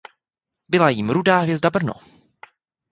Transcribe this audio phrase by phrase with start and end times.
[0.69, 1.93] Byla jím Rudá Hvězda Brno.